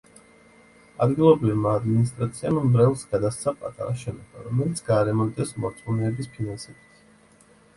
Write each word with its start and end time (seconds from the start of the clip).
ადგილობრივმა 1.05 1.73
ადმინისტრაციამ 1.79 2.57
მრევლს 2.77 3.03
გადასცა 3.11 3.53
პატარა 3.59 3.93
შენობა, 4.05 4.47
რომელიც 4.47 4.83
გაარემონტეს 4.89 5.53
მორწმუნეების 5.67 6.33
ფინანსებით. 6.39 7.07